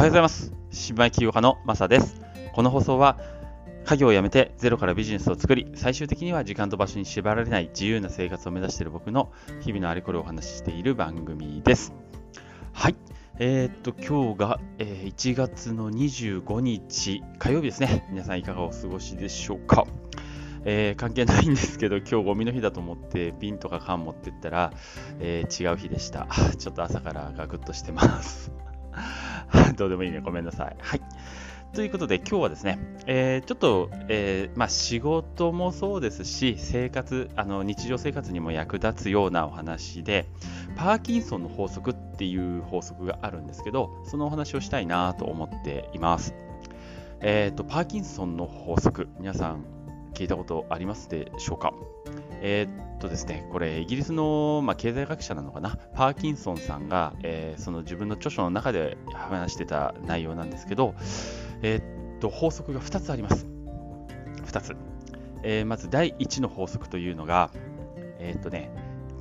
[0.00, 0.54] おはようございます。
[0.70, 2.22] 新米起業家のマサです。
[2.54, 3.18] この放送は、
[3.84, 9.30] 家業を辞めてゼロからビジネスを作り、最終的には時間と場所に縛られない自由な生活を目指している僕の
[9.60, 11.92] 日々のあれこれをお話ししている番組です。
[12.72, 12.96] はい。
[13.38, 18.06] えー、っと、今日が、えー1月の25日火曜日ですね。
[18.10, 19.86] 皆さんいかがお過ごしでしょうか。
[20.64, 24.72] えー関係ないんですけど、今日ゴミの日だと思って瓶とか缶持ってったら、
[25.18, 26.26] えー違う日でした。
[26.56, 28.50] ちょっと朝からガクッとしてます。
[29.76, 30.20] どうでもいいね。
[30.20, 30.76] ごめんなさい。
[30.80, 31.00] はい。
[31.72, 40.26] ということで、今日はですね、えーちょっと、えーまあ、仕事もそうですし、生活、あの日常生活にも役立つようなお話で、
[40.74, 46.34] パーキンソンの法則っていう法則があるんですけど、そのお話をしたいなと思っています。
[47.20, 49.64] えっ、と、パーキンソンの法則、皆さん
[50.14, 51.72] 聞いたことありますでしょうか？
[52.40, 60.94] えーっとですね、これ、イギリスの、まあ、経済学者なのかな、パーキンソンさんが、えーその自分の著書の中で話してた内容なんですけど、
[61.62, 63.46] えーっと、法則が2つあります。
[64.46, 64.76] 2つ。
[65.42, 67.50] えまず、第1の法則というのが、
[68.18, 68.70] えっとね、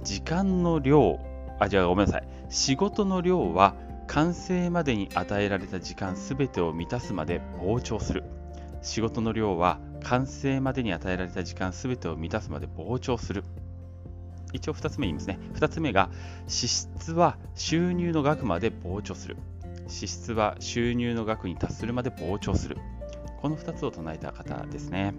[0.03, 1.19] 時間の量、
[1.59, 2.27] あ、じゃあごめんなさい。
[2.49, 3.75] 仕事の量は
[4.07, 8.23] 完成までに与えられた時間すべてを満たすまで膨張する。
[8.81, 13.43] 仕事の量は完成までに与えられた時間すべてを満たすまで膨張する。
[14.53, 15.39] 一応2つ目言いますね。
[15.53, 16.09] 2つ目が、
[16.47, 19.37] 支出は収入の額まで膨張する。
[19.87, 22.77] 支出は収入の額に達するまで膨張する。
[23.41, 25.13] この2つを唱えた方ですね。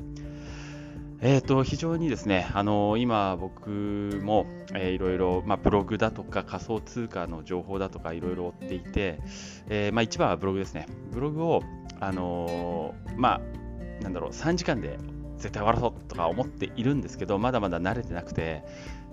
[1.23, 3.69] えー、と非常にですね、あの今僕
[4.23, 9.21] も、えーいろいろ、まあ、ブログだとか仮想通貨の情報だとかいろいろ追っていて、
[9.69, 10.87] えーまあ、一番はブログですね。
[11.13, 11.63] ブログを、
[12.01, 13.41] あのーまあ、
[14.03, 14.99] なんだろう、3時間で
[15.39, 18.65] 絶対終わらそうとか思っているんですけど、まだまだ慣れてなくて、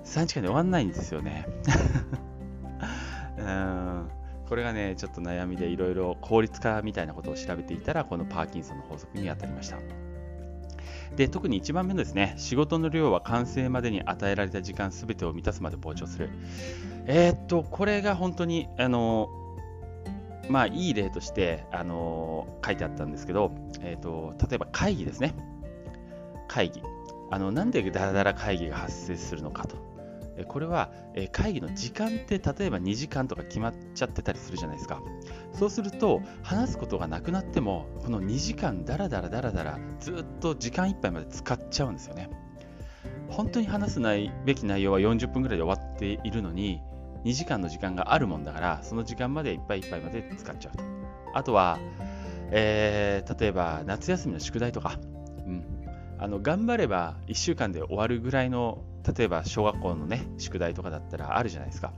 [0.06, 1.46] 3時間で終わんないんですよね。
[3.38, 4.10] うん
[4.48, 9.78] これがね、ちょっと悩みでいろいろ効率化みたいなことを調べていたら、このパーキンソンの法則に当たりました。
[11.17, 16.30] で、特に1番目のですね、仕事の量は完成までに与えられた時間すべてを満たすまで膨張する。
[17.08, 19.30] えーっと、これが本当に、あの、
[20.50, 25.36] まあ、いい例として、あの、書いてあったんですけど、えーと、例えば会議ですね。
[26.48, 26.82] 会議。
[27.30, 29.76] あの、なんでダラダラ会議が発生するのかと。
[30.48, 30.92] これは、
[31.32, 35.02] 会議の時間って例えば2時間とか決まっちゃってたりするじゃないですか。
[35.52, 42.30] そうすると、話すことがなくなっても、この2時間ダラダラダラダラずっと時間いっぱいまで使っちゃうんですよね。
[43.30, 46.82] 本当に話すないべき内容は40分ぐらいで終わっているのに、
[47.23, 50.83] 2時間の時間があるもんだから、その時間までいっぱいいっぱいまで使っちゃうと。
[51.33, 51.80] あとは、
[52.52, 55.00] えー例えば夏休みの宿題とか、
[55.45, 55.64] うん、
[56.17, 58.83] あの頑張れば1週間で終わるぐらいの、
[59.17, 61.94] 例えば小学校のね、宿題とかだったらあるじゃないですか。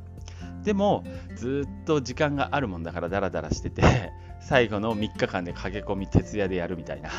[0.64, 1.04] でも、
[1.36, 7.10] ずっと時間があるもんだからダラダラしてて、最後の3日間で駆け込み徹夜でやるみたいな。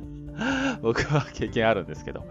[0.82, 2.26] 僕は経験あるんですけど、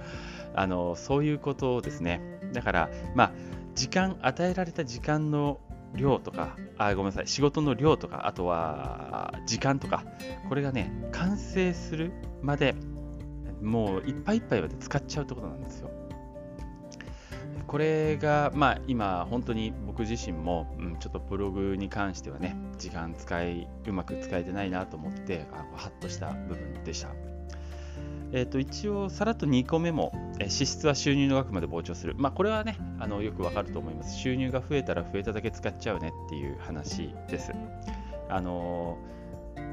[0.55, 2.21] あのそういうことですね。
[2.53, 3.31] だから、まあ、
[3.75, 5.59] 時間、与えられた時間の
[5.95, 10.03] 量とか、あ、ごめんなさい、仕事の量とか、あとは時間とか、
[10.47, 12.75] これがね、完成するまで、
[13.61, 15.91] もういっぱいいっぱいまで使っちゃうってことなんですよ。
[17.67, 27.09] これが、まあ、今、本当に僕自身も、うん、ちょっとブログに関してはね、時間使い、うまく使えてないなと思って、あハッとした部分でした。
[28.31, 32.15] えー、と一応、さらっと2個目も、えー支出は収入の額まで膨張する。
[32.17, 34.17] まあ、これはね、あのよくわかると思います。
[34.17, 37.53] 収入が増えたら増えただけ使っちゃうねっていう話です。
[38.29, 39.19] あのー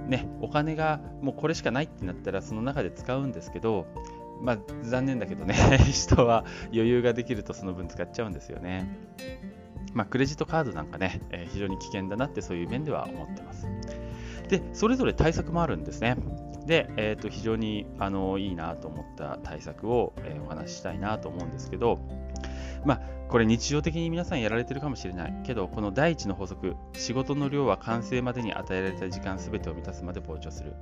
[0.08, 3.86] ね、お金がもうこれしかないってなったら、その中で使うんですけど、
[4.40, 5.54] まあ、残念だけどね、
[5.90, 8.88] 人は余裕ができるとその分使っちゃうんですよね。
[9.94, 13.66] まあ、クレジットカードなんかね、えー非常に危険だなってそういう面では思ってます。
[14.48, 16.16] で、それぞれ対策もあるんですね。
[16.66, 21.98] で、えーと非常にあのいいなと思った対策を、えーお話ししたいなと思うんですけど、
[22.84, 30.74] まあ、これ日常的に皆さんやられてるかもしれないけど、この第一の法則、仕事の量は完成までに与えられた時間すべてを満たすまで膨張する。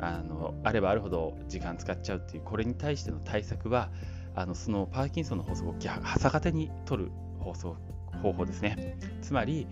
[0.00, 3.90] あのあればあるほど時間使っちゃうっていう、これに対しての対策は、
[4.34, 7.10] あのそのパーキンソンの法則を逆逆手に取る
[7.40, 7.76] 方法
[8.22, 8.98] 方法ですね。
[9.22, 9.66] つまり、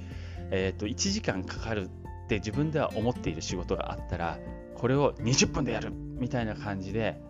[0.51, 1.91] えーと、1時間かかる
[2.25, 4.39] って自分では思っている仕事があったら、
[4.77, 7.21] これを20分でやるみたいな感じで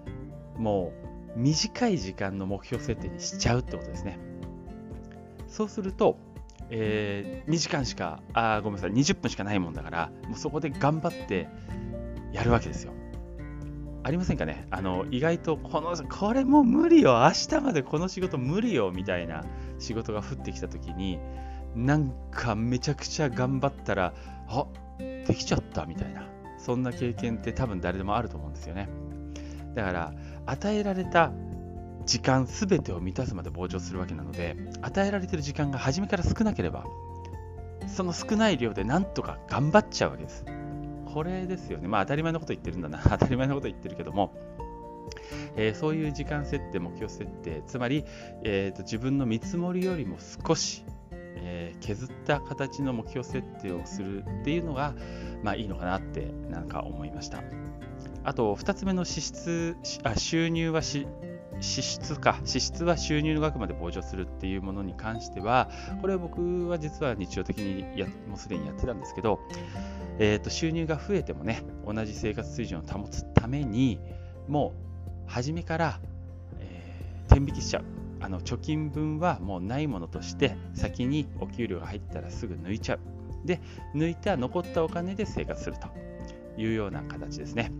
[0.58, 0.92] も
[1.36, 4.18] う短い時間の目標設定にしちゃうってことですね。
[5.48, 6.18] そうすると、
[6.70, 11.48] えー2時間しか、あごめんなさい、20分しかないもんだから、もうそこで頑張って
[12.32, 12.92] やるわけですよ。
[14.02, 14.66] ありませんかね？
[14.70, 19.44] あの意外とこの、これもう無理よ、明日までこの仕事無理よみたいな
[19.78, 21.18] 仕事が降ってきたときに、
[21.74, 24.14] なんかめちゃくちゃ頑張ったら、
[24.48, 24.66] あ
[24.98, 26.26] できちゃったみたいな
[26.58, 28.88] そんな経験って多分誰でもあると思うんですよね。
[29.74, 30.12] だから
[30.46, 31.32] 与えられた
[32.06, 36.84] 時間全てを満たすまで膨張するわけなので与えられてる時間が初めから少なければ
[37.88, 40.44] その少ない量でなんとか頑張っちゃうわけです。
[41.12, 41.88] これですよね。
[41.88, 43.00] まあ当たり前のこと言ってるんだな。
[43.08, 44.34] 当たり前のこと言ってるけども。
[45.56, 48.04] えー、そういう時間設定、目標設定、つまり、
[48.42, 50.84] えーと、自分の見積もりよりも少し、
[51.48, 54.94] えー、削った形の目標設定をするっていうのが、
[55.42, 57.42] まあ、いいのかなってなんか思いました。
[58.24, 61.06] あと、2つ目の支出あ収入は支
[61.60, 65.70] 出か、支出は収入の額まで膨張するっていうものに関しては、
[66.00, 69.38] これは僕は実は日常的にやもうすでにやってたんですけど、
[70.18, 74.00] えーと、収入が増えてもね、同じ生活水準を保つために、
[74.48, 74.72] も
[75.26, 76.00] う初めから、
[76.58, 83.00] えー、天引きしちゃうあの貯金分はもうないものとして先にお給料が入ったらすぐ抜いちゃう。
[83.44, 83.60] で
[83.94, 85.88] 抜いた残ったお金で生活すると
[86.60, 87.72] いうような形ですね。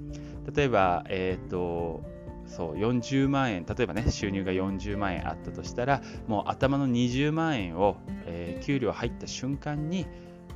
[0.55, 2.03] 例えば、えーと、
[2.47, 7.97] そう40万円例えばね収入が40万円あったとしたらもう頭の20万円を、
[8.27, 10.07] えー、給料入った瞬間に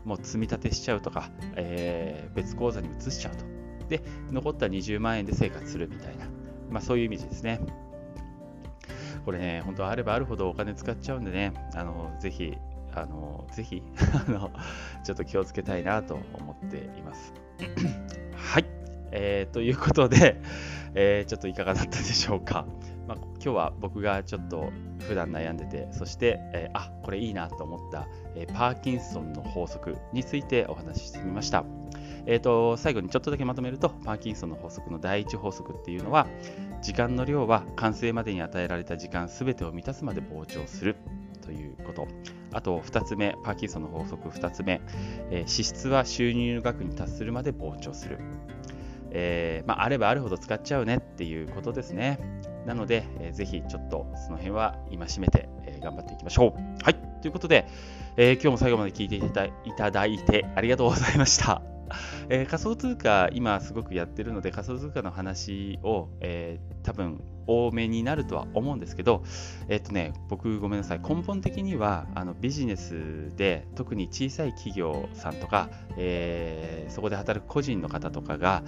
[0.05, 3.45] もう積み立てしちゃうとか、えー、別口座に移しちゃうと。
[3.89, 6.27] で残った20万円で生活するみたいな。
[6.71, 7.61] まあ、そういうイメージですね。
[9.25, 12.57] これね、本当あればあるほどお金使っちゃうんでね、あのぜひ、
[12.95, 13.83] あのぜひ
[14.29, 14.51] あの、
[15.05, 17.33] ちょっと気をつけたいなと思っています。
[18.35, 18.65] はい、
[19.13, 20.41] えー、ということで、
[20.95, 22.67] えー、ちょっといかがだったでしょうか。
[23.07, 24.71] まあ、今日は僕がちょっと
[25.01, 31.80] 普段悩んでて、そして、えー、あこれいいなと思った、えー、パーキンソンの法則についてお話ししてみました。
[32.27, 36.27] えーと、最後にちょっとだけまとめると、パーキンソンの法則の第一法則っていうのは、
[36.83, 40.97] 時間の量は完成までに与えられた時間すべてを満たすまで膨張する
[41.43, 42.07] ということ。
[42.53, 44.81] あと2つ目、パーキンソンの法則2つ目、
[45.31, 48.19] えー、支出は収入額に達するまで膨張する。
[49.13, 52.19] えー、まあ、あればあるほど使っちゃうねっていうことですね。
[52.67, 56.85] なので、えー、ぜひちょっとその辺は戒めて、えー、頑張っていきましょう。
[56.85, 56.95] はい。
[57.21, 57.67] ということで、
[58.17, 59.23] えー、今日も最後まで聞いてい
[59.73, 61.80] ただいてありがとうございました。
[62.29, 69.23] えー、仮想通貨、今すごくやってるので、仮想通貨の話を、えー、多分多めになるとは思うんですけど、
[69.69, 78.63] えっ、とね、僕ごめんなさい、根本的にはあのビジネスで、特に小さい企業さんとか、えー、そこで働く個人の方とかが、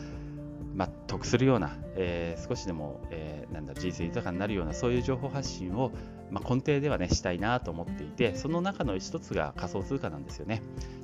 [0.74, 5.92] まあ、得するような、えー、少しでも、えー、なんだ人生豊かになるようなそういう情報発信を、
[6.30, 10.62] まあ、根底ではねしたいなと思っていてその中の一つが仮想通貨なんですよね。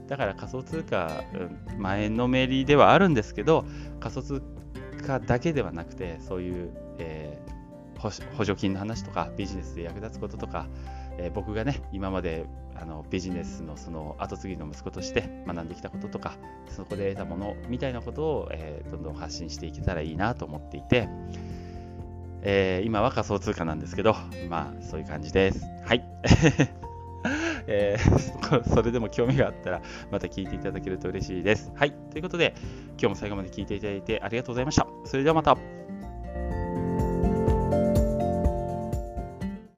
[0.09, 3.67] だから仮想通貨、うん、前のめりではあるんですけど
[4.01, 4.43] 仮想通
[5.07, 7.58] 貨だけではなくてそういう、えー、
[7.99, 10.67] 補助金の話とかビジネスで役立つこととか、
[11.19, 16.37] えー、僕がね今まであのビジネスのその後継ぎの息子として学んできたこととか
[16.69, 21.09] そこで得たものみたいなことを、えー、どんどん発信していけたらいいなと思っていて、
[22.43, 24.15] えー、今は仮想通貨なんですけど
[24.49, 25.65] まあそういう感じです。
[25.85, 26.05] はい。
[27.71, 31.71] えー、 それでも興味があったらまた聞いていただけると嬉しいです。
[31.75, 31.93] はい。
[32.11, 32.55] ということで
[32.93, 34.87] 今日も最後まで聞いていただいてありがとうございました。
[35.05, 35.88] それではまた。